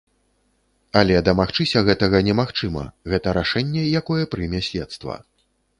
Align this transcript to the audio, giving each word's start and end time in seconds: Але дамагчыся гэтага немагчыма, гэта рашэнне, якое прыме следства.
Але 1.01 1.19
дамагчыся 1.27 1.83
гэтага 1.89 2.23
немагчыма, 2.31 2.89
гэта 3.15 3.39
рашэнне, 3.41 3.89
якое 4.03 4.23
прыме 4.35 4.59
следства. 4.73 5.25